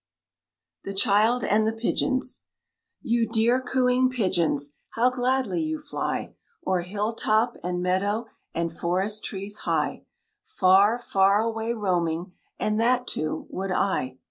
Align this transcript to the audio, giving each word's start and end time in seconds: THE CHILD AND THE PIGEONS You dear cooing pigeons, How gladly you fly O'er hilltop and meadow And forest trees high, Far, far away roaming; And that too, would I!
THE 0.83 0.95
CHILD 0.95 1.43
AND 1.43 1.67
THE 1.67 1.73
PIGEONS 1.73 2.41
You 3.03 3.27
dear 3.29 3.61
cooing 3.61 4.09
pigeons, 4.09 4.73
How 4.95 5.11
gladly 5.11 5.61
you 5.61 5.77
fly 5.77 6.33
O'er 6.65 6.81
hilltop 6.81 7.55
and 7.61 7.83
meadow 7.83 8.25
And 8.51 8.75
forest 8.75 9.23
trees 9.23 9.59
high, 9.59 10.05
Far, 10.43 10.97
far 10.97 11.41
away 11.41 11.73
roaming; 11.73 12.33
And 12.57 12.79
that 12.79 13.05
too, 13.05 13.45
would 13.51 13.69
I! 13.71 14.17